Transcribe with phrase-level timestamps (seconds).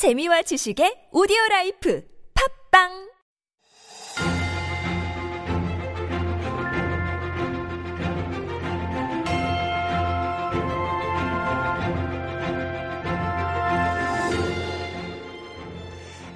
[0.00, 2.00] 재미와 지식의 오디오 라이프.
[2.32, 3.09] 팝빵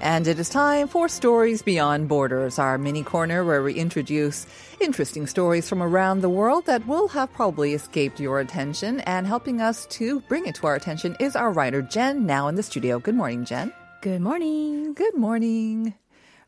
[0.05, 4.47] And it is time for Stories Beyond Borders, our mini corner where we introduce
[4.79, 9.01] interesting stories from around the world that will have probably escaped your attention.
[9.01, 12.55] And helping us to bring it to our attention is our writer, Jen, now in
[12.55, 12.99] the studio.
[12.99, 13.73] Good morning, Jen.
[14.03, 14.93] Good morning.
[14.93, 15.95] Good morning.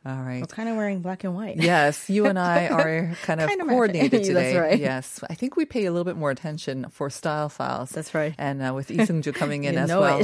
[0.06, 0.41] All right.
[0.41, 1.56] We're kind of wearing black and white.
[1.56, 4.27] Yes, you and I are kind of Kind of coordinated matching.
[4.28, 4.52] today.
[4.52, 4.78] That's right.
[4.78, 7.91] Yes, I think we pay a little bit more attention for style files.
[7.91, 8.33] That's right.
[8.38, 10.23] And uh, with Isungju coming in as well.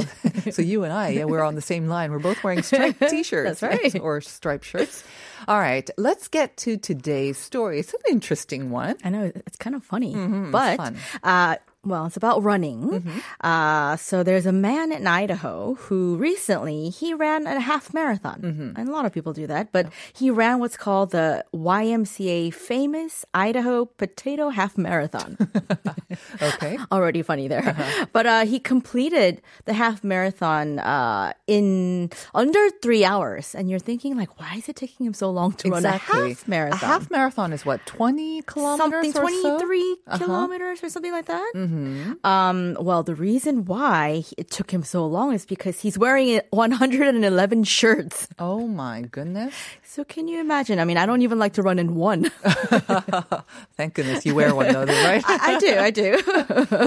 [0.51, 2.11] so you and I, yeah, we're on the same line.
[2.11, 3.59] We're both wearing striped t-shirts.
[3.59, 3.99] That's right.
[3.99, 5.03] or striped shirts.
[5.49, 7.79] All right, let's get to today's story.
[7.79, 8.95] It's an interesting one.
[9.03, 13.03] I know it's kind of funny, it's but uh, well, it's about running.
[13.41, 18.87] Uh, so there's a man in Idaho who recently he ran a half marathon, and
[18.89, 19.71] a lot of people do that.
[19.71, 25.37] But he ran what's called the YMCA famous Idaho Potato Half Marathon.
[26.41, 26.77] Okay.
[26.91, 27.75] already funny there.
[28.13, 33.55] But uh, he completed the half marathon uh, in under three hours.
[33.55, 36.47] And you're thinking, like, why is it taking him so long to run a half
[36.47, 36.79] marathon?
[36.83, 39.57] A half marathon is what, 20 kilometers something, or so?
[39.59, 41.51] 23 kilometers or something like that.
[42.23, 47.63] Um, well, the reason why it took him so long is because he's wearing 111
[47.63, 48.27] shirts.
[48.39, 49.53] Oh my goodness.
[49.83, 50.79] So can you imagine?
[50.79, 52.29] I mean, I don't even like to run in one.
[53.77, 55.23] Thank goodness you wear one though, right?
[55.27, 56.11] I, I do, I do.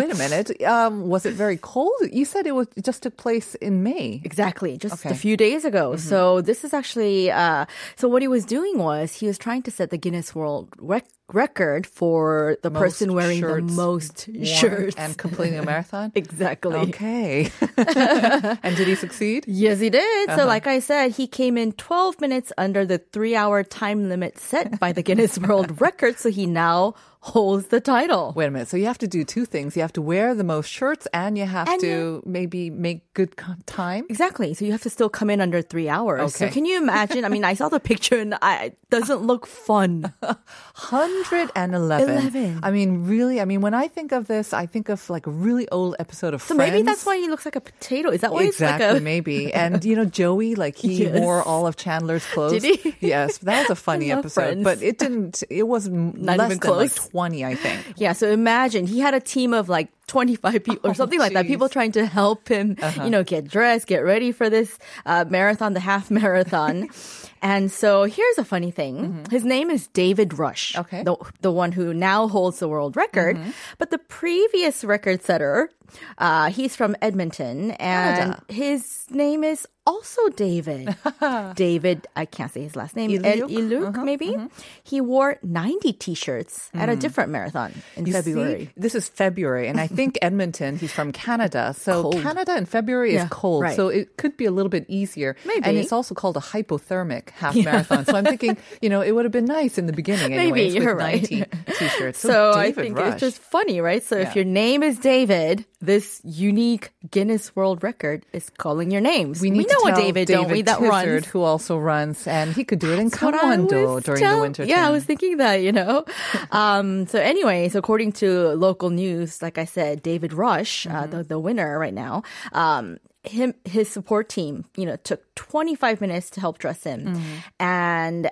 [0.01, 0.63] Wait a minute.
[0.63, 1.93] Um, was it very cold?
[2.13, 4.21] You said it was it just took place in May.
[4.25, 5.11] Exactly, just Okay.
[5.11, 5.97] a few days ago.
[5.97, 9.71] So this is actually uh, so what he was doing was he was trying to
[9.71, 15.17] set the Guinness World rec- Record for the Most person wearing the most shirts and
[15.19, 16.13] completing a marathon.
[16.15, 16.77] Exactly.
[16.77, 17.51] Okay.
[17.77, 19.45] and did he succeed?
[19.47, 20.29] Yes, he did.
[20.29, 20.39] Uh-huh.
[20.39, 24.39] So, like I said, he came in 12 minutes under the three hour time limit
[24.39, 26.19] set by the Guinness World Record.
[26.19, 26.95] So he now
[27.35, 28.33] holds the title.
[28.37, 28.69] Wait a minute.
[28.69, 29.75] So you have to do two things.
[29.75, 33.35] You have to wear the most shirts, and you have And to maybe make good
[33.67, 34.07] time.
[34.09, 34.55] Exactly.
[34.55, 36.35] So you have to still come in under three hours.
[36.35, 36.55] So Okay.
[36.55, 37.25] can you imagine?
[37.25, 40.13] I mean, I saw the picture and I, it doesn't look fun.
[40.75, 42.11] Hundred and eleven.
[42.19, 42.61] 11.
[42.63, 43.41] I mean, really.
[43.41, 46.35] I mean, when I think of this, I think of like a really old episode
[46.35, 46.73] of So Friends.
[46.73, 48.11] maybe that's why he looks like a potato.
[48.11, 49.53] Is that why Exactly, like a maybe.
[49.67, 51.19] And you know, Joey, like he Yes.
[51.21, 52.63] wore all of Chandler's clothes.
[52.63, 52.95] Did he?
[53.01, 54.41] Yes, that was a funny episode.
[54.43, 54.65] Friends.
[54.65, 55.43] But it didn't.
[55.51, 57.29] It was m- Not less even than like close.
[57.29, 57.95] twenty, I think.
[57.97, 61.33] Yeah, so imagine he had a team of like 25 people or Oh, something like
[61.33, 61.47] that.
[61.47, 63.05] People trying to help him, Uh-huh.
[63.05, 66.89] you know, get dressed, get ready for this uh, marathon, the half marathon.
[67.43, 69.27] and so here's a funny thing.
[69.31, 70.73] His name is David Rush.
[70.75, 70.81] Mm-hmm.
[70.83, 71.03] Okay.
[71.03, 73.37] The, the one who now holds the world record.
[73.37, 73.51] Mm-hmm.
[73.79, 75.71] But the previous record setter,
[76.19, 78.43] uh, he's from Edmonton and Canada.
[78.49, 80.97] his name is also David.
[81.55, 83.11] David, I can't say his last name.
[83.11, 83.49] Iluk?
[83.51, 84.35] Iluk, Uh-huh, maybe.
[84.83, 88.07] He wore 90 t-shirts at a different marathon in Mm.
[88.09, 88.65] You February.
[88.67, 91.73] See, this is February, and I think Edmonton, he's from Canada.
[91.79, 92.21] So Cold.
[92.23, 93.63] Canada in February Yeah, is cold.
[93.63, 93.77] right.
[93.77, 95.37] So it could be a little bit easier.
[95.45, 95.63] Maybe.
[95.65, 98.05] And it's also called a hypothermic half marathon.
[98.07, 100.85] So I'm thinking, you know, it would have been nice in the beginning anyways, Maybe,
[100.85, 101.31] you're with right.
[101.31, 101.45] 90
[101.79, 102.19] t-shirts.
[102.19, 103.13] So I David think Rush.
[103.13, 104.03] it's just funny, right?
[104.03, 104.29] So Yeah.
[104.29, 109.41] if your name is David, this unique Guinness World Record is calling your names.
[109.41, 110.63] We need know tell David, don't we?
[110.63, 111.27] That Tizard, runs.
[111.27, 114.37] who also runs, and he could do it in That's what Gangwon-do was during tell-
[114.37, 116.05] the winter Yeah, I was thinking that, you know.
[116.51, 120.97] um, so anyways, according to local news, like I said, David Rush, Mm-hmm.
[120.97, 122.23] uh, the, the winner right now,
[122.53, 127.07] um, him, his support team, you know, took 25 minutes to help dress him.
[127.07, 127.37] Mm-hmm.
[127.61, 128.31] And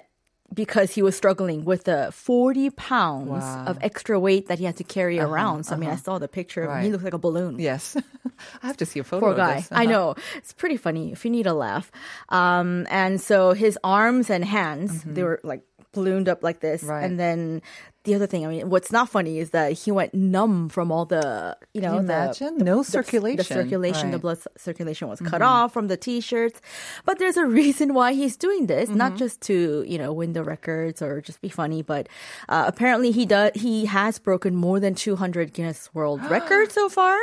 [0.54, 3.36] because he was struggling with the 40 pounds Wow.
[3.38, 5.64] Uh-huh, of extra weight that he had to carry around.
[5.64, 6.76] So, I mean, I saw the picture of him.
[6.78, 6.92] He Right.
[6.92, 7.58] looks like a balloon.
[7.58, 7.96] Yes.
[8.62, 9.56] I have to see a photo Poor of guy.
[9.56, 9.72] this.
[9.72, 9.92] I Uh-huh.
[9.92, 10.14] know.
[10.36, 11.90] It's pretty funny if you need a laugh.
[12.28, 16.82] Um, and so his arms and hands, they were like ballooned up like this.
[16.82, 16.90] Mm-hmm.
[16.90, 17.04] Right.
[17.04, 17.62] And then
[18.04, 21.06] the other thing, I mean, what's not funny is that he went numb from all
[21.06, 22.58] the, you know, you the, imagine?
[22.58, 23.36] No the- circulation.
[23.38, 24.18] The, circulation, the Right.
[24.18, 24.20] Mm-hmm.
[24.20, 26.60] blood circulation was cut off from the t-shirts.
[27.06, 28.98] But there's a reason why he's doing this, Mm-hmm.
[28.98, 32.08] not just to, you know, win the records or just be funny, but
[32.48, 37.18] uh, apparently he does he has broken more than 200 Guinness World Records so far.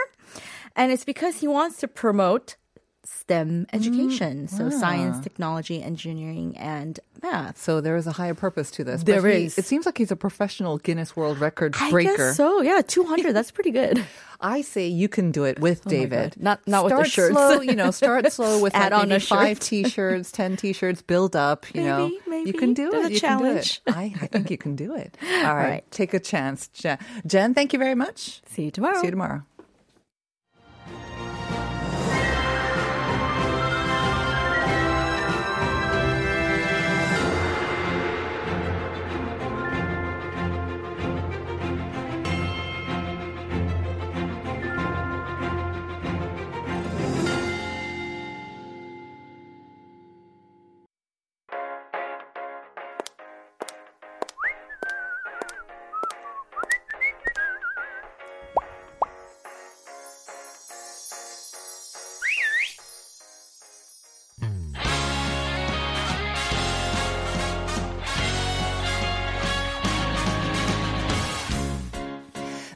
[0.75, 2.55] And it's because he wants to promote
[3.03, 7.57] STEM Mm, education, so science, technology, engineering, and math.
[7.57, 9.03] So there is a higher purpose to this.
[9.03, 9.57] There he- is.
[9.57, 12.15] It seems like he's a professional Guinness World Record I breaker.
[12.17, 12.61] guess so.
[12.61, 13.33] Yeah, 200.
[13.33, 14.03] that's pretty good.
[14.43, 16.35] I say you can do it with Oh David.
[16.39, 17.33] Not- not with the start shirts.
[17.33, 17.61] slow.
[17.61, 21.35] You know, start slow with Add like on maybe a five t-shirts, ten t-shirts, build
[21.35, 21.65] up.
[21.75, 22.97] You know, Maybe, you can do maybe.
[22.97, 22.99] it.
[23.01, 23.83] There's a you challenge.
[23.83, 24.03] can do it.
[24.19, 25.17] I, I think you can do it.
[25.23, 25.91] All right, right.
[25.91, 26.97] take a chance, Jen.
[27.25, 28.41] Jen, thank you very much.
[28.47, 28.99] See you tomorrow.
[29.01, 29.43] See you tomorrow.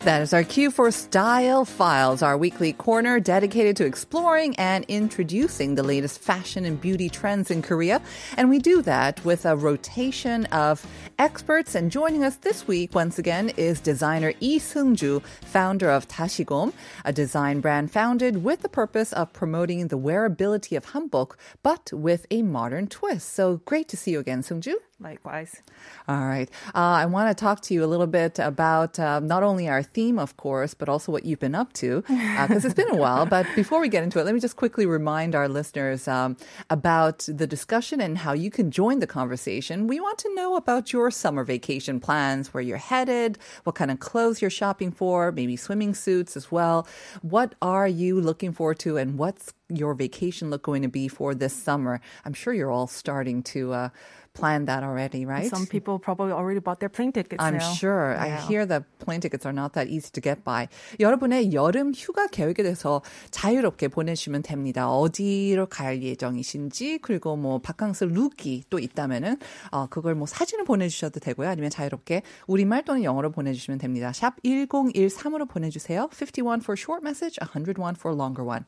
[0.05, 5.73] That is our cue for Style Files, our weekly corner dedicated to exploring and introducing
[5.73, 7.99] the latest fashion and beauty trends in Korea.
[8.37, 10.85] And we do that with a rotation of
[11.17, 11.73] experts.
[11.73, 16.71] And joining us this week, once again, is designer Lee Seung-ju, founder of Tashigom,
[17.03, 21.31] a design brand founded with the purpose of promoting the wearability of hanbok,
[21.63, 23.33] but with a modern twist.
[23.33, 24.77] So great to see you again, Seung-ju.
[24.97, 25.61] Likewise.
[26.07, 26.49] All right.
[26.67, 29.83] Uh, I want to talk to you a little bit about uh, not only our
[29.83, 32.95] theme, of course, but also what you've been up to, because uh, it's been a
[32.95, 33.25] while.
[33.35, 36.37] But before we get into it, let me just quickly remind our listeners um,
[36.69, 39.87] about the discussion and how you can join the conversation.
[39.87, 43.99] We want to know about your summer vacation plans, where you're headed, what kind of
[43.99, 46.87] clothes you're shopping for, maybe swimming suits as well.
[47.21, 51.35] What are you looking forward to, and what's your vacation look going to be for
[51.35, 51.99] this summer?
[52.23, 53.89] I'm sure you're all starting to uh,
[54.35, 55.49] planned that already, right?
[55.49, 57.73] Some people probably already bought their plane tickets I'm now.
[57.73, 58.13] sure.
[58.13, 58.23] Yeah.
[58.23, 60.67] I hear that plane tickets are not that easy to get by.
[60.99, 63.01] 여러분의 여름 휴가 계획에 대해서
[63.31, 64.89] 자유롭게 보내주시면 됩니다.
[64.89, 69.37] 어디로 갈 예정이신지 그리고 뭐 바캉스 룩이 또 있다면은
[69.71, 71.49] 어, 그걸 뭐 사진을 보내주셔도 되고요.
[71.49, 74.11] 아니면 자유롭게 우리말 또는 영어로 보내주시면 됩니다.
[74.13, 76.09] 샵 1013으로 보내주세요.
[76.11, 78.65] 51 for short message, 101 for longer one.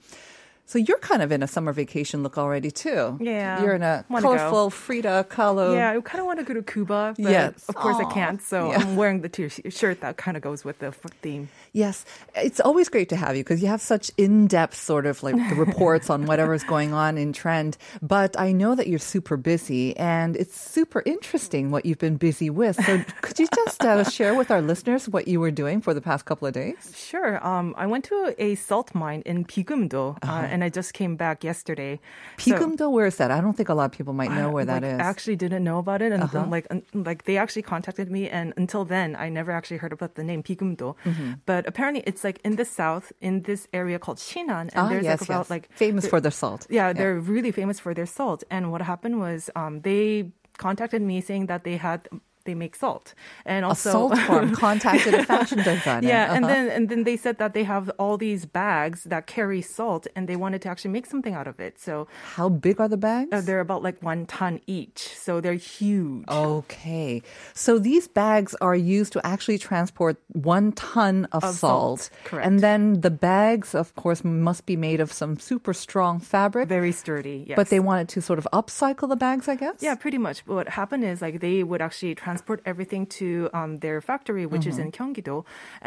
[0.70, 3.18] So you're kind of in a summer vacation look already too.
[3.22, 3.62] Yeah.
[3.64, 4.36] You're in a Wanna go.
[4.36, 5.74] colorful Frida Kahlo.
[5.74, 7.64] Yeah, I kind of want to go to Cuba, but Yes.
[7.70, 8.10] of course Aw.
[8.10, 8.42] I can't.
[8.42, 8.80] So Yeah.
[8.80, 10.92] I'm wearing the t-shirt that kind of goes with the
[11.22, 11.48] theme.
[11.78, 15.36] Yes, it's always great to have you because you have such in-depth sort of like
[15.50, 17.78] the reports on whatever's going on in trend.
[18.02, 22.50] But I know that you're super busy, and it's super interesting what you've been busy
[22.50, 22.76] with.
[22.84, 26.02] So could you just uh, share with our listeners what you were doing for the
[26.02, 26.82] past couple of days?
[26.98, 27.38] Sure.
[27.46, 30.32] Um, I went to a salt mine in Pigumdo, Uh-huh.
[30.34, 32.00] uh, and I just came back yesterday.
[32.40, 33.30] So- where is that?
[33.30, 35.00] I don't think a lot of people might know where that like, is.
[35.00, 36.42] I actually didn't know about it, and Uh-huh.
[36.42, 39.94] then, like un- like they actually contacted me, and until then, I never actually heard
[39.94, 40.96] about the name Pigumdo.
[41.06, 41.32] Mm-hmm.
[41.46, 45.04] But apparently, it's like in the south, in this area called Shinan, and ah, there's
[45.06, 45.50] yes, like about yes.
[45.56, 46.62] like famous for their salt.
[46.70, 48.44] yeah, they're really famous for their salt.
[48.56, 52.08] And what happened was um, they contacted me saying that they had
[52.48, 53.14] they make salt,
[53.46, 56.08] and a also salt farm contacted a fashion designer.
[56.08, 56.54] yeah, and Uh-huh.
[56.54, 60.30] then and then they said that they have all these bags that carry salt, and
[60.30, 61.74] they wanted to actually make something out of it.
[61.78, 62.08] So
[62.40, 63.32] how big are the bags?
[63.36, 66.24] uh, they're about like one ton each, so they're huge.
[66.32, 67.22] Okay.
[67.54, 72.00] So these bags are used to actually transport one ton of, Of salt.
[72.00, 72.46] salt, correct.
[72.48, 76.66] And then the bags, of course, must be made of some super strong fabric.
[76.80, 77.38] Very sturdy.
[77.50, 77.56] Yes.
[77.60, 79.78] But they wanted to sort of upcycle the bags, I guess?
[79.88, 80.38] Yeah, pretty much.
[80.48, 84.78] What happened is like they would actually transport everything to um, their factory, which is
[84.80, 85.04] in Mm-hmm.
[85.04, 85.38] Gyeonggi-do.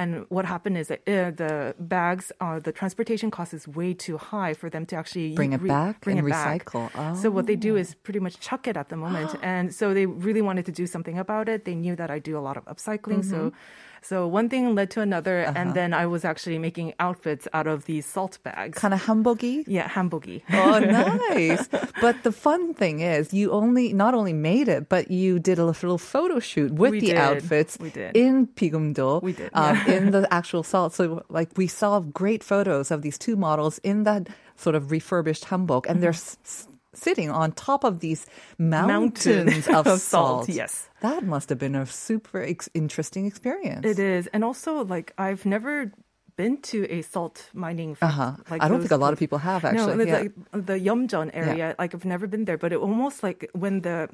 [0.00, 4.16] And what happened is that uh, the bags, uh, the transportation cost is way too
[4.18, 6.66] high for them to actually Bring it back bring and it back.
[6.66, 7.16] recycle.
[7.16, 7.82] So what they do Oh.
[7.82, 9.29] is pretty much chuck it at the moment.
[9.42, 11.64] And so they really wanted to do something about it.
[11.64, 13.36] They knew that I do a lot of upcycling, so.
[13.36, 13.56] Mm-hmm.
[14.02, 15.52] So one thing led to another, Uh-huh.
[15.60, 18.78] and then I was actually making outfits out of these salt bags.
[18.78, 19.62] Kind of hamburgy?
[19.66, 20.40] Yeah, hambogi.
[20.50, 20.78] Oh,
[21.36, 21.68] nice.
[22.00, 25.66] but the fun thing is, you only not only made it, but you did a
[25.66, 27.16] little photo shoot with We the did.
[27.20, 28.16] outfits We did.
[28.16, 29.20] in Pigumdo.
[29.22, 29.92] We did, um, yeah.
[29.92, 30.94] in the actual salt.
[30.94, 35.44] So, like, we saw great photos of these two models in that sort of refurbished
[35.52, 38.26] hanbok, and they're s- s- sitting on top of these
[38.58, 40.48] mountains Mountain of, of salt, salt.
[40.48, 40.88] yes.
[41.00, 43.86] That must have been a super ex- interesting experience.
[43.86, 45.92] It is, and also like I've never
[46.36, 47.96] been to a salt mining.
[48.00, 48.32] Uh-huh.
[48.50, 50.04] Like I don't think a lot of people have actually.
[50.04, 50.20] it's yeah.
[50.20, 51.74] like the Yeomjeon area.
[51.78, 54.08] Like I've never been there, but it almost like when the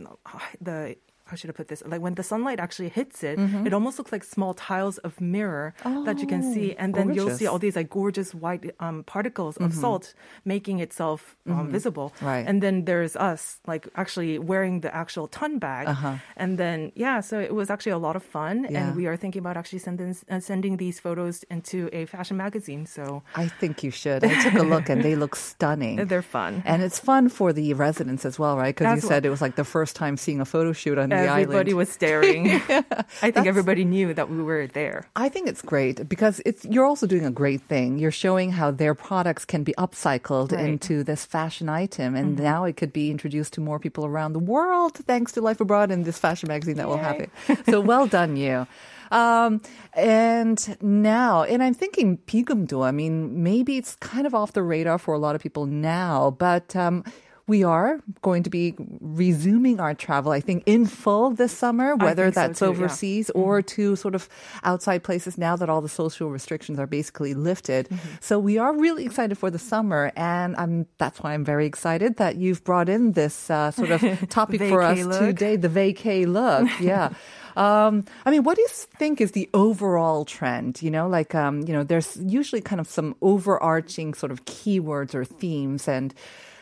[0.61, 1.83] the how should I put this?
[1.87, 3.67] Like when the sunlight actually hits it, Mm-hmm.
[3.67, 5.75] it almost looks like small tiles of mirror
[6.07, 9.03] that you can see, Oh, and then you'll see all these like gorgeous white um,
[9.05, 10.15] particles of salt
[10.45, 12.13] making itself um, visible.
[12.17, 12.27] Mm-hmm.
[12.27, 12.45] Right.
[12.49, 16.15] And then there's us like actually wearing the actual ton bag, Uh-huh.
[16.37, 18.79] and then yeah, so it was actually a lot of fun, Yeah.
[18.89, 22.87] and we are thinking about actually sending uh, sending these photos into a fashion magazine.
[22.87, 24.23] So I think you should.
[24.25, 25.97] I took a look and they look stunning.
[26.07, 26.63] they're fun.
[26.65, 28.75] And it's fun for the residents as well, right?
[28.77, 31.31] Because you said it was like the first time seeing a photo shoot on the
[31.31, 31.77] Everybody island.
[31.77, 32.51] was staring.
[33.23, 35.07] I think everybody knew that we were there.
[35.17, 37.99] I think it's great because it's you're also doing a great thing.
[37.99, 40.61] You're showing how their products can be upcycled Right.
[40.61, 40.67] Mm-hmm.
[40.67, 44.39] into this fashion item, and now it could be introduced to more people around the
[44.55, 47.31] world thanks to Life Abroad and this fashion magazine that will have it.
[47.71, 48.67] So well done, you.
[49.13, 49.61] Um,
[49.95, 52.85] and now, and I'm thinking Pigumdo.
[52.85, 56.35] I mean, maybe it's kind of off the radar for a lot of people now,
[56.39, 57.05] but um,
[57.49, 62.25] we are going to be resuming our travel, I think, in full this summer, whether
[62.25, 62.71] think so that's too, yeah.
[62.73, 62.83] Mm-hmm.
[62.83, 64.29] overseas or to sort of
[64.65, 67.89] outside places now that all the social restrictions are basically lifted.
[67.89, 68.09] Mm-hmm.
[68.21, 72.17] So we are really excited for the summer, and I'm, that's why I'm very excited
[72.17, 75.21] that you've brought in this uh, sort of topic for us look.
[75.21, 76.69] today, the vacay look.
[76.87, 77.15] Yeah.
[77.57, 80.83] Um, I mean, what do you think is the overall trend?
[80.83, 85.15] You know, like, um, you know, there's usually kind of some overarching sort of keywords
[85.15, 85.89] or themes.
[85.89, 86.15] And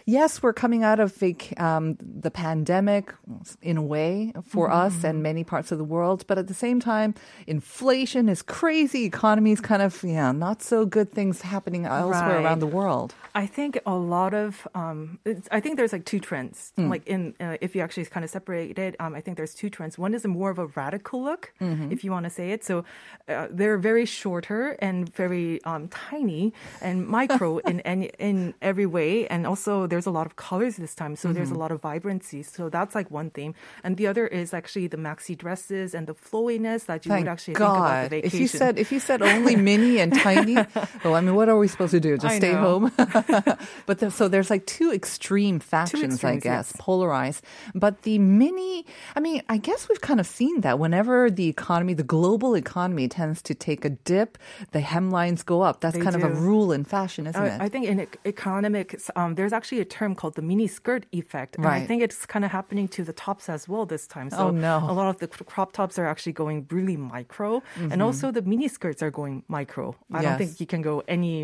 [0.06, 3.12] yes, we're coming out of vac- um, the pandemic
[3.62, 6.25] in a way for us and many parts of the world.
[6.26, 7.14] But at the same time,
[7.46, 9.04] inflation is crazy.
[9.04, 12.44] Economy is kind of, yeah, not so good things happening elsewhere Right.
[12.44, 13.14] around the world.
[13.34, 16.73] I think a lot of um, it's, I think there's like two trends.
[16.76, 16.88] Hmm.
[16.90, 19.70] Like in uh, if you actually kind of separate it, um, I think there's two
[19.70, 19.99] trends.
[19.99, 21.92] One is a more of a radical look, Mm-hmm.
[21.92, 22.64] if you want to say it.
[22.64, 22.84] So
[23.28, 29.26] uh, they're very shorter and very um, tiny and micro in any in every way,
[29.28, 31.15] and also there's a lot of colors this time.
[31.15, 31.63] So there's a Mm-hmm.
[31.65, 32.43] lot of vibrancy.
[32.43, 33.55] So that's like one theme,
[33.87, 37.33] and the other is actually the maxi dresses and the flowiness that you Thank would
[37.35, 37.71] actually God.
[37.71, 38.35] think about the vacation.
[38.35, 40.59] If you said if you said only mini and tiny,
[41.05, 42.19] well, I mean, what are we supposed to do?
[42.19, 42.67] Just I stay know.
[42.67, 42.85] home?
[43.87, 46.81] but the, so there's like two extreme factions, I extremes, guess, yes.
[46.83, 47.45] polarized.
[47.75, 48.83] But the mini,
[49.15, 53.07] I mean, I guess we've kind of seen that whenever the economy, the global economy,
[53.09, 54.39] tends to take a dip,
[54.73, 55.81] the hemlines go up.
[55.81, 57.61] That's They kind of a rule in fashion, isn't it?
[57.61, 61.03] I, I think in ec- economics, um, there's actually a term called the mini skirt
[61.21, 61.50] effect.
[61.57, 61.83] And Right.
[61.83, 64.29] I think it's kind of happening to the tops as well this time.
[64.38, 64.76] So Oh, no.
[64.93, 67.50] a lot of the crop tops are actually going really micro.
[67.93, 69.85] And also the mini skirts are going micro.
[69.87, 70.14] I Mm-hmm.
[70.14, 70.23] Yes.
[70.25, 71.37] don't think you can go any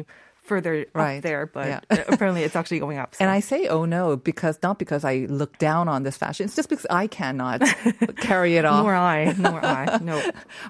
[0.43, 1.19] further Right.
[1.19, 1.81] up there, but Yeah.
[2.09, 3.15] apparently it's actually going up.
[3.15, 3.23] so.
[3.25, 6.47] And I say, oh no, because not because I look down on this fashion.
[6.47, 7.61] It's just because I cannot
[8.19, 8.83] carry it off.
[8.85, 9.99] Nor I, nor I.
[10.03, 10.21] No.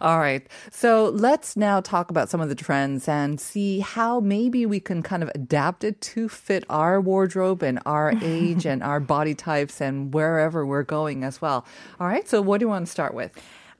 [0.00, 0.46] All right.
[0.70, 5.02] So let's now talk about some of the trends and see how maybe we can
[5.02, 9.80] kind of adapt it to fit our wardrobe and our age and our body types
[9.80, 11.64] and wherever we're going as well.
[12.00, 12.28] All right.
[12.28, 13.32] So what do you want to start with?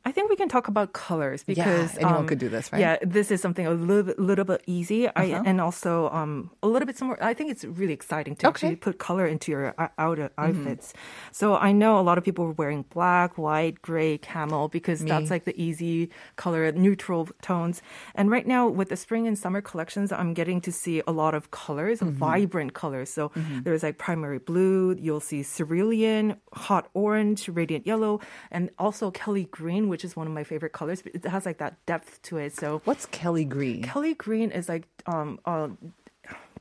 [0.05, 2.81] I think we can talk about colors Yeah, because anyone um, could do this, right?
[2.81, 5.43] Yeah, this is something a little bit, little bit easy, Uh-huh.
[5.45, 7.19] and also um, a little bit more.
[7.23, 8.49] I think it's really exciting to Okay.
[8.49, 8.67] Mm-hmm.
[8.67, 10.95] actually put color into your uh, outer outfits.
[11.33, 15.29] So I know a lot of people are wearing black, white, gray, camel because that's
[15.31, 17.83] like the easy color, neutral tones.
[18.15, 21.35] And right now with the spring and summer collections, I'm getting to see a lot
[21.35, 22.17] of colors, Mm-hmm.
[22.17, 23.11] vibrant colors.
[23.11, 23.33] So
[23.65, 29.90] there's like primary blue, you'll see cerulean, hot orange, radiant yellow, and also Kelly green,
[29.91, 31.03] which is one of my favorite colors.
[31.05, 32.55] It has like that depth to it.
[32.57, 33.83] So What's Kelly Green?
[33.83, 35.69] Kelly green is like um uh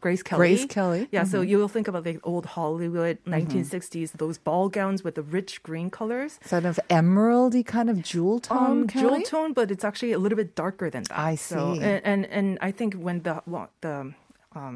[0.02, 0.40] Grace Kelly.
[0.40, 1.16] Grace Kelly, Mm-hmm.
[1.16, 5.62] Yeah, so you'll think about the old Hollywood 1960s, those ball gowns with the rich
[5.62, 6.40] green colors.
[6.46, 10.38] Sort of emeraldy kind of jewel tone, Um, jewel tone, but it's actually a little
[10.38, 11.20] bit darker than that.
[11.20, 11.82] I So, see.
[11.82, 13.44] and, and and I think when the
[13.82, 14.14] the
[14.60, 14.76] um,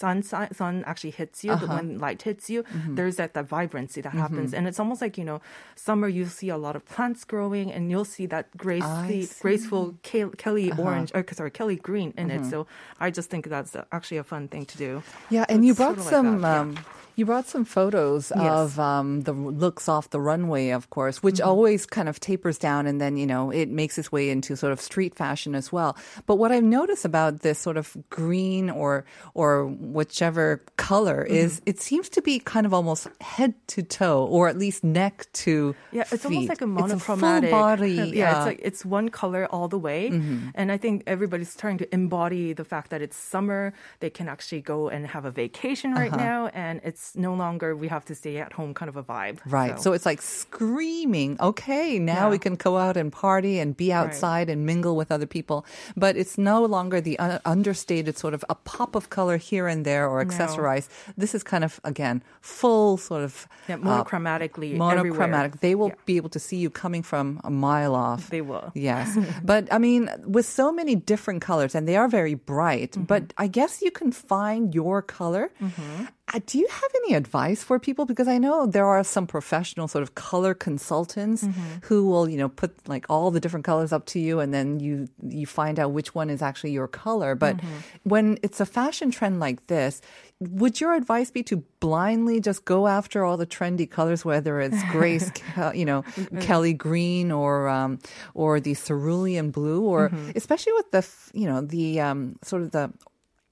[0.00, 1.66] sun sun sun actually hits you, Uh-huh.
[1.66, 2.94] the when light hits you, Mm-hmm.
[2.96, 5.38] there's that that vibrancy that happens, and it's almost like you know,
[5.86, 9.22] summer you see a lot of plants growing, and you'll see that grace, see.
[9.24, 9.42] Uh-huh.
[9.44, 12.44] graceful Ke- Kelly orange, or sorry, Kelly green in Mm-hmm.
[12.46, 12.50] it.
[12.52, 12.58] So
[13.04, 14.90] I just think that's actually a fun thing to do.
[15.30, 16.30] Yeah, So and you brought sorta like some.
[16.42, 16.82] that, yeah.
[17.16, 18.50] You brought some photos Yes.
[18.52, 21.48] of um, the looks off the runway, of course, which Mm-hmm.
[21.48, 24.72] always kind of tapers down and then, you know, it makes its way into sort
[24.72, 25.96] of street fashion as well.
[26.26, 29.04] But what I've noticed about this sort of green or
[29.34, 31.70] or whichever color is Mm-hmm.
[31.70, 35.74] it seems to be kind of almost head to toe or at least neck to
[35.92, 36.32] Yeah, it's feet.
[36.32, 37.50] almost like a It's monochromatic.
[37.50, 37.92] full body.
[38.16, 40.08] Yeah, it's uh, like it's one color all the way,
[40.54, 43.72] and I think everybody's trying to embody the fact that it's summer.
[44.00, 47.88] They can actually go and have a vacation right now, and it's no longer we
[47.88, 49.38] have to stay at home kind of a vibe.
[49.46, 49.78] Right.
[49.80, 54.48] So, it's like screaming, okay, now we can go out and party and be outside
[54.52, 55.66] and mingle with other people.
[55.96, 59.84] But it's no longer the uh, understated sort of a pop of color here and
[59.84, 60.88] there or accessorized.
[61.16, 64.52] This is kind of, again, full sort of yeah, uh, monochromatic.
[64.58, 65.50] everywhere.
[65.60, 66.04] They will Yeah.
[66.06, 68.30] be able to see you coming from a mile off.
[68.30, 68.70] They will.
[68.74, 69.18] Yes.
[69.44, 73.04] but I mean, with so many different colors, and they are very bright, Mm-hmm.
[73.04, 75.50] but I guess you can find your color.
[75.60, 76.06] Uh,
[76.46, 78.06] do you have any advice for people?
[78.06, 81.60] Because I know there are some professional sort of color consultants Mm-hmm.
[81.82, 84.80] who will, you know, put like all the different colors up to you, and then
[84.80, 87.34] you you find out which one is actually your color.
[87.34, 87.76] But Mm-hmm.
[88.04, 90.00] when it's a fashion trend like this,
[90.40, 94.82] would your advice be to blindly just go after all the trendy colors, whether it's
[94.90, 96.02] Grace, Ke- you know,
[96.40, 97.98] Kelly green or um,
[98.32, 100.30] or the cerulean blue, or Mm-hmm.
[100.36, 101.02] especially with the
[101.34, 102.90] you know the um, sort of the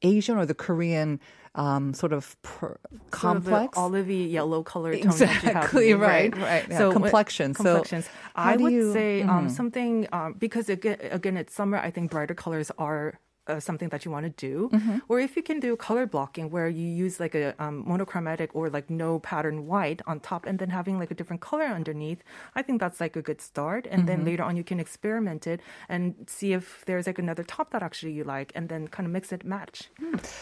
[0.02, 1.20] Asian or the Korean
[1.54, 3.76] um, sort of per- Sort complex.
[3.76, 5.44] olivey yellow color tone that you have.
[5.44, 6.66] Exactly, right, right, right.
[6.70, 7.54] Yeah, So what- complexion.
[7.54, 8.06] So complexions.
[8.34, 9.50] how I would you- say um, mhm.
[9.50, 11.78] something um, because again, again, it's summer.
[11.78, 14.98] I think brighter colors are uh, something that you want to do, Mm-hmm.
[15.08, 18.68] or if you can do color blocking where you use like a um, monochromatic or
[18.70, 22.22] like no pattern white on top and then having like a different color underneath,
[22.54, 23.86] I think that's like a good start.
[23.90, 24.06] And Mm-hmm.
[24.06, 27.82] then later on, you can experiment it and see if there's like another top that
[27.82, 29.90] actually you like, and then kind of mix it match.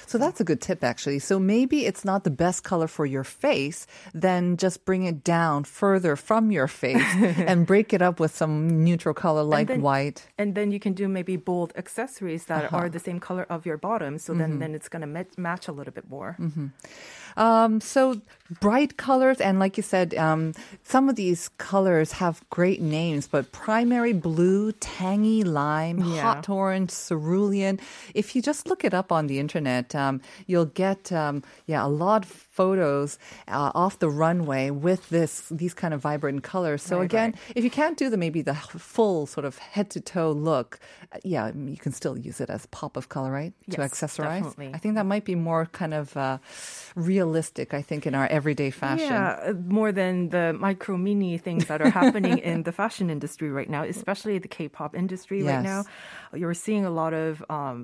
[0.07, 1.19] So that's a good tip, actually.
[1.21, 5.65] So maybe it's not the best color for your face, then just bring it down
[5.65, 7.03] further from your face
[7.49, 10.27] and break it up with some neutral color like then- white.
[10.39, 12.77] And then you can do maybe bold accessories that Uh-huh.
[12.77, 14.19] are the same color of your bottom.
[14.19, 14.41] So Mm-hmm.
[14.41, 16.37] then, then it's going to match a little bit more.
[17.37, 18.21] Um, so
[18.61, 23.53] bright colors, and like you said, um, some of these colors have great names, but
[23.53, 26.23] primary blue, tangy lime, Yeah.
[26.23, 27.79] hot orange, cerulean.
[28.15, 31.89] If you just look it up on the internet, um, you'll get um, yeah a
[31.89, 33.19] lot of photos
[33.49, 36.83] uh, off the runway with this these kind of vibrant colors.
[36.83, 37.57] So Right, again, right.
[37.57, 40.81] if you can't do the maybe the full sort of head to toe look,
[41.13, 43.53] uh, yeah, you can still use it as pop of color, right?
[43.71, 44.43] to accessorize.
[44.43, 44.71] definitely.
[44.75, 46.39] I think that might be more kind of uh,
[47.19, 47.75] realistic.
[47.75, 49.11] I think in our everyday fashion.
[49.11, 53.51] Yeah, uh, more than the micro mini things that are happening in the fashion industry
[53.51, 55.81] right now, especially the K-pop industry right now.
[56.41, 57.79] You're seeing a lot of um,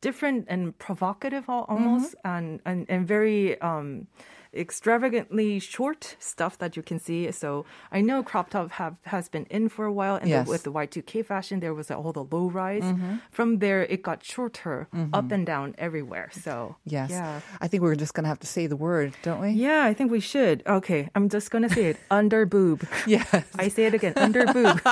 [0.00, 2.28] different and provocative almost Mm-hmm.
[2.34, 4.06] and, and and very um,
[4.52, 7.30] extravagantly short stuff that you can see.
[7.32, 10.46] So I know crop top have has been in for a while, and Yes.
[10.46, 12.82] the, with the Y2K fashion, there was all the low rise.
[12.82, 13.16] Mm-hmm.
[13.30, 16.30] From there, it got shorter, up and down everywhere.
[16.32, 17.10] So Yes.
[17.10, 17.40] yeah.
[17.60, 19.50] I think we're just going to have to say the word, don't we?
[19.50, 20.62] Yeah, I think we should.
[20.66, 21.96] Okay, I'm just gonna say it.
[22.10, 22.86] Under boob.
[23.06, 23.44] Yes.
[23.58, 24.14] I say it again.
[24.16, 24.80] Under boob.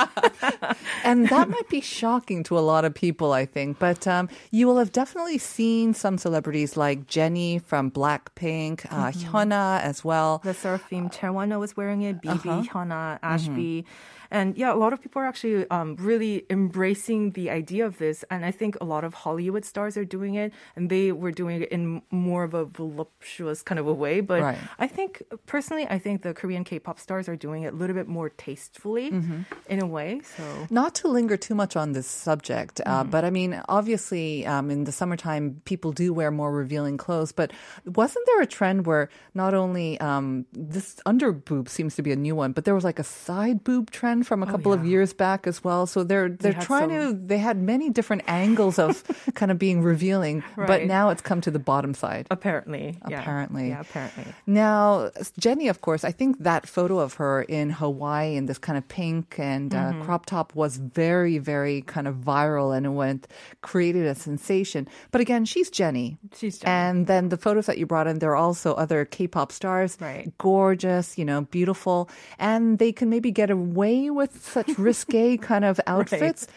[1.03, 3.79] and that might be shocking to a lot of people, I think.
[3.79, 9.11] But um, you will have definitely seen some celebrities like Jenny from Blackpink, uh,
[9.49, 10.41] Hyuna as well.
[10.43, 12.21] the surf theme Chewana was wearing it.
[12.21, 12.61] BB, Uh-huh.
[12.85, 13.85] Hyuna, Ashby.
[14.31, 18.23] And yeah, a lot of people are actually um, really embracing the idea of this.
[18.29, 20.53] And I think a lot of Hollywood stars are doing it.
[20.75, 24.21] And they were doing it in more of a voluptuous kind of a way.
[24.21, 24.57] But Right.
[24.77, 27.95] I think, personally, I think the Korean K pop stars are doing it a little
[27.95, 29.41] bit more tastefully Mm-hmm.
[29.67, 30.21] in a way.
[30.37, 30.43] So.
[30.69, 34.83] Not to linger too much on this subject, uh, but I mean, obviously, um, in
[34.83, 37.31] the summertime, people do wear more revealing clothes.
[37.31, 37.51] But
[37.85, 42.15] wasn't there a trend where not only um, this under boob seems to be a
[42.15, 44.91] new one, but there was like a side boob trend from a couple of yeah.
[44.91, 45.85] years back as well?
[45.85, 47.13] So they're they're had trying to.
[47.13, 49.03] They had many different angles of
[49.35, 52.27] kind of being revealing, but now it's come to the bottom side.
[52.31, 52.97] Apparently.
[53.01, 53.69] Apparently.
[53.69, 54.25] Yeah, apparently.
[54.45, 58.77] Now, Jenny, of course, I think that photo of her in Hawaii in this kind
[58.77, 60.03] of pink and uh, Mm-hmm.
[60.03, 63.27] crop top was very, very kind of viral and it went
[63.61, 64.87] created a sensation.
[65.11, 66.17] But again, she's Jenny.
[66.35, 66.71] She's Jenny.
[66.71, 70.31] And then the photos that you brought in, there are also other K-pop stars, Right.
[70.37, 75.79] gorgeous, you know, beautiful, and they can maybe get away with such risque kind of
[75.87, 76.47] outfits.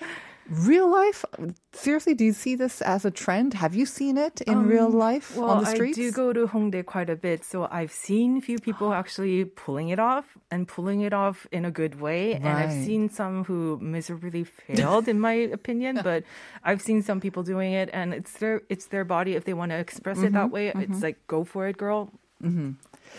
[0.50, 1.24] Real life,
[1.72, 3.54] seriously, do you see this as a trend?
[3.54, 5.96] Have you seen it in um, real life Well, on the streets?
[5.96, 9.44] I do go to Hongdae quite a bit, so I've seen a few people actually
[9.44, 12.34] pulling it off and pulling it off in a good way.
[12.34, 16.00] And I've seen some who miserably failed, in my opinion.
[16.02, 16.24] But
[16.64, 19.36] I've seen some people doing it, and it's their it's their body.
[19.36, 20.54] If they want to express it that mm-hmm.
[20.54, 21.00] way, it's mm-hmm.
[21.00, 22.10] like go for it, girl.
[22.42, 22.72] Mm-hmm.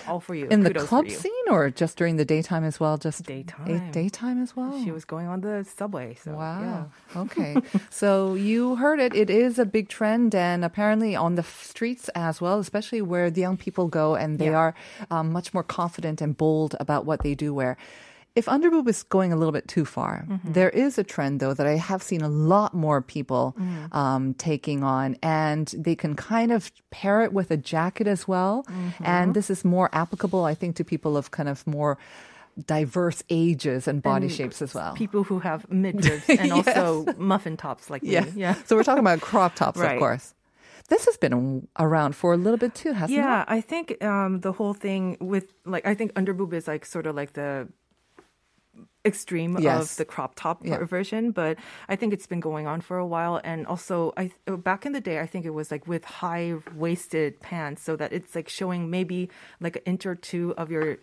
[0.08, 0.47] All for you.
[0.49, 2.97] in the club scene or just during the daytime as well?
[2.97, 3.91] Just Daytime.
[3.91, 4.84] daytime as well.
[4.84, 6.15] She was going on the subway.
[6.15, 6.89] So Wow.
[7.15, 7.21] yeah.
[7.21, 7.56] Okay.
[7.89, 9.15] so you heard it.
[9.15, 13.41] It is a big trend, and apparently on the streets as well, especially where the
[13.41, 14.58] young people go, and they Yeah.
[14.58, 14.75] are
[15.12, 17.77] um, much more confident and bold about what they do wear.
[18.36, 20.54] If underboob is going a little bit too far, Mm-hmm.
[20.54, 23.93] there is a trend though that I have seen a lot more people Mm.
[23.96, 28.65] um, taking on, and they can kind of pair it with a jacket as well.
[28.67, 29.04] Mm-hmm.
[29.06, 31.98] And this is more applicable, I think, to people of kind of more
[32.67, 34.93] diverse ages and body And shapes as well.
[34.93, 38.22] People who have midriffs and also muffin tops like Yeah.
[38.26, 38.32] me.
[38.36, 38.56] Yeah.
[38.65, 40.34] So we're talking about crop tops, of course.
[40.89, 43.46] This has been around for a little bit too, hasn't yeah, it?
[43.48, 47.06] Yeah, I think um, the whole thing with like I think underboob is like sort
[47.08, 47.69] of like the
[49.06, 49.92] extreme Yes.
[49.92, 50.84] of the crop top Yeah.
[50.86, 51.58] version, but
[51.89, 53.42] I think it's been going on for a while.
[53.44, 57.39] And also, I back in the day, I think it was like with high waisted
[57.42, 60.98] pants, so that it's like showing maybe like an inch or two of your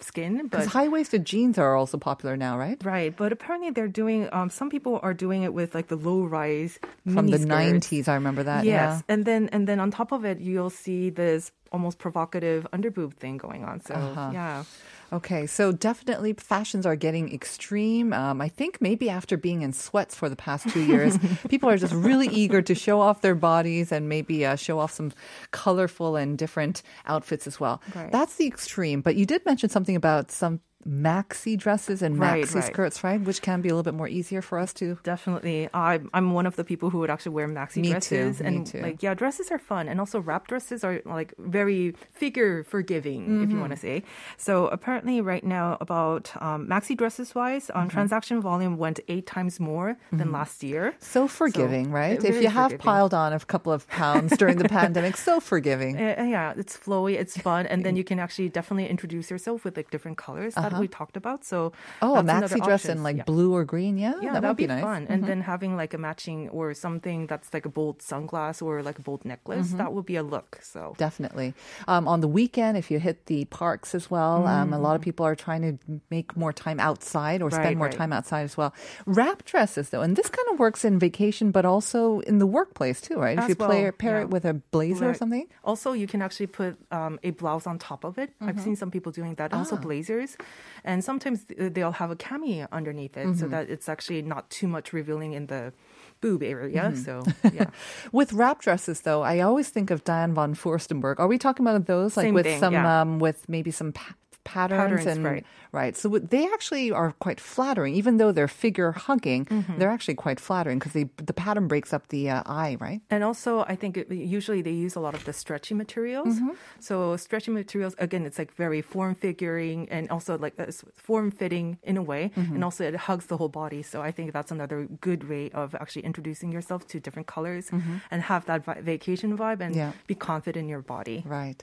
[0.00, 0.40] skin.
[0.42, 2.82] Because high waisted jeans are also popular now, right?
[2.84, 4.28] Right, but apparently they're doing.
[4.32, 8.14] Um, some people are doing it with like the low rise From the 90s, I
[8.14, 8.64] remember that.
[8.64, 13.14] Yes, and then and then on top of it, you'll see this almost provocative underboob
[13.14, 13.80] thing going on.
[13.80, 14.30] So Uh-huh.
[14.32, 14.64] yeah.
[15.12, 18.14] Okay, so definitely fashions are getting extreme.
[18.14, 21.18] Um, I think maybe after being in sweats for the past two years,
[21.50, 24.90] people are just really eager to show off their bodies and maybe uh, show off
[24.92, 25.12] some
[25.50, 27.82] colorful and different outfits as well.
[27.94, 28.10] Right.
[28.10, 29.02] That's the extreme.
[29.02, 32.64] But you did mention something about some maxi dresses and Right, maxi right.
[32.64, 33.20] skirts, right?
[33.20, 34.98] Which can be a little bit more easier for us to.
[35.02, 35.68] Definitely.
[35.74, 38.38] I'm I'm one of the people who would actually wear maxi Me dresses.
[38.38, 38.80] too, me and too.
[38.80, 39.88] like yeah, dresses are fun.
[39.88, 44.02] And also wrap dresses are like very figure forgiving, if you want to Mm-hmm.
[44.02, 44.04] say.
[44.36, 47.88] So apparently right now about um, maxi dresses wise, on Mm-hmm.
[47.96, 50.94] transaction volume went eight times more than last year.
[50.98, 52.18] So forgiving, right?
[52.22, 52.78] uh, If you have forgiving.
[52.84, 55.96] piled on a couple of pounds during the pandemic, so forgiving.
[55.96, 59.76] Uh, yeah, it's flowy, it's fun, and then you can actually definitely introduce yourself with
[59.76, 61.44] like different colors that we talked about.
[61.44, 62.98] So Oh, a maxi dress option.
[62.98, 63.24] in like Yeah.
[63.24, 64.82] blue or green, yeah, Yeah, that that'd be, be, nice.
[64.82, 65.06] fun.
[65.08, 68.98] And then having like a matching or something that's like a bold sunglass or like
[68.98, 69.78] a bold necklace, Mm-hmm.
[69.78, 70.58] that would be a look.
[70.62, 71.54] So Definitely.
[71.86, 75.02] Um, on the weekend, if you hit the parks as well, um, a lot of
[75.02, 77.96] people are trying to make more time outside or spend Right, more right.
[77.96, 78.72] time outside as well.
[79.06, 83.00] Wrap dresses, though, and this kind of works in vacation, but also in the workplace
[83.00, 83.38] too, right?
[83.38, 84.22] if As you play, well, pair yeah.
[84.22, 85.46] it with a blazer or something.
[85.64, 88.30] Also, you can actually put um, a blouse on top of it.
[88.40, 88.64] I've Mm-hmm.
[88.64, 89.52] seen some people doing that.
[89.52, 89.80] Also, Ah.
[89.80, 90.36] blazers,
[90.84, 93.38] and sometimes they'll have a cami underneath it, Mm-hmm.
[93.40, 95.72] so that it's actually not too much revealing in the
[96.20, 96.92] boob area.
[96.94, 97.02] Mm-hmm.
[97.02, 97.22] So
[97.52, 97.70] yeah,
[98.12, 101.18] With wrap dresses, though, I always think of Diane von Furstenberg.
[101.18, 103.00] Are we talking about those, like Same with thing, some, yeah.
[103.02, 105.44] um, with maybe some pa- patterns, Patterns, and right.
[105.72, 105.96] right?
[105.96, 109.44] So they actually are quite flattering, even though they're figure hugging.
[109.46, 109.78] Mm-hmm.
[109.78, 113.00] They're actually quite flattering because the pattern breaks up the uh, eye, right?
[113.10, 116.34] and also I think it, usually they use a lot of the stretchy materials.
[116.36, 116.50] Mm-hmm.
[116.80, 121.78] So stretchy materials again, it's like very form figuring and also like uh, form fitting
[121.82, 122.54] in a way, Mm-hmm.
[122.54, 123.82] and also it hugs the whole body.
[123.82, 127.70] So I think that's another good way of actually introducing yourself to different colors
[128.10, 129.78] and have that vi- vacation vibe and Mm-hmm.
[129.78, 129.92] Yeah.
[130.06, 131.22] be confident in your body.
[131.26, 131.62] Right.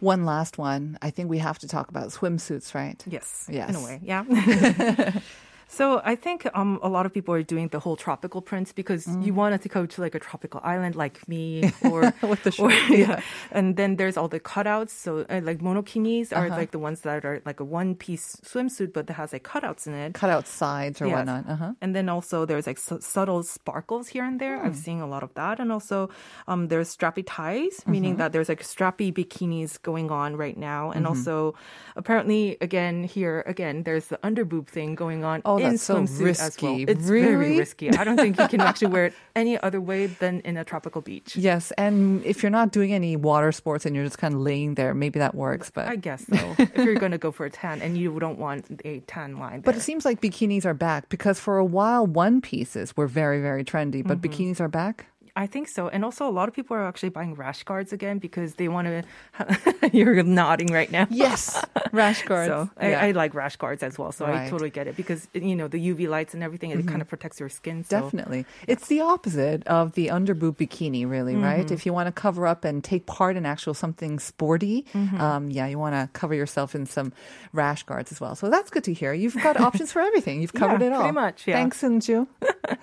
[0.00, 0.98] One last one.
[1.02, 3.02] I think we have to talk about swimsuits, right?
[3.06, 3.70] Yes, Yes.
[3.70, 4.22] in a way, yeah.
[5.70, 9.06] so I think um, a lot of people are doing the whole tropical prints because
[9.06, 9.24] Mm.
[9.26, 12.70] you wanted to go to like a tropical island like me, or With the or,
[12.72, 13.20] shorts, yeah.
[13.52, 14.90] And then there's all the cutouts.
[14.90, 16.40] So uh, like monokinis Uh-huh.
[16.44, 19.44] are like the ones that are like a one piece swimsuit, but that has like
[19.44, 20.14] cutouts in it.
[20.14, 21.14] Cutout sides or Yes.
[21.16, 21.44] whatnot.
[21.48, 21.72] Uh-huh.
[21.82, 24.58] And then also there's like su- subtle sparkles here and there.
[24.58, 24.66] Hmm.
[24.66, 25.60] I've seen a lot of that.
[25.60, 26.08] And also
[26.48, 28.18] um, there's strappy ties, meaning Mm-hmm.
[28.24, 30.90] that there's like strappy bikinis going on right now.
[30.96, 31.12] And Mm-hmm.
[31.12, 31.54] also
[31.96, 36.12] apparently again here again there's the underboob thing going on Oh, in that's so as
[36.18, 36.24] well.
[36.26, 36.82] risky.
[36.84, 37.26] It's Really?
[37.34, 37.90] very risky.
[37.92, 41.00] I don't think you can actually wear it any other way than in a tropical
[41.02, 41.36] beach.
[41.36, 44.74] Yes, and if you're not doing any water sports and you're just kind of laying
[44.74, 45.70] there, maybe that works.
[45.70, 46.54] But I guess so.
[46.58, 49.60] if you're going to go for a tan and you don't want a tan line.
[49.60, 49.78] But there.
[49.80, 53.64] it seems like bikinis are back because for a while one pieces were very very
[53.64, 54.32] trendy, but Mm-hmm.
[54.50, 55.06] bikinis are back.
[55.38, 55.86] I think so.
[55.88, 58.88] And also, a lot of people are actually buying rash guards again because they want
[58.88, 59.02] to.
[59.92, 61.06] You're nodding right now.
[61.10, 62.48] Yes, rash guards.
[62.50, 63.00] So Yeah.
[63.00, 64.10] I, I like rash guards as well.
[64.10, 64.34] So Right.
[64.34, 64.46] Mm-hmm.
[64.46, 66.72] I totally get it because you know the UV lights and everything.
[66.72, 67.84] It kind of protects your skin.
[67.84, 68.00] So.
[68.00, 68.46] Definitely.
[68.66, 71.64] It's the opposite of the underboob bikini, really, right?
[71.64, 71.74] Mm-hmm.
[71.74, 75.20] If you want to cover up and take part in actual something sporty, Mm-hmm.
[75.20, 77.12] um, yeah, you want to cover yourself in some
[77.52, 78.34] rash guards as well.
[78.34, 79.12] So that's good to hear.
[79.12, 80.42] You've got options for everything.
[80.42, 81.00] You've covered Yeah, it all.
[81.02, 81.54] pretty much, yeah.
[81.56, 82.26] Thanks, Seung-ju.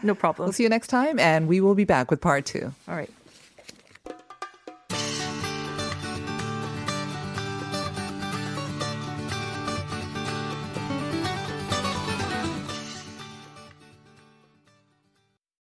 [0.03, 0.45] No problem.
[0.47, 2.71] We'll see you next time, and we will be back with part two.
[2.88, 3.10] All right.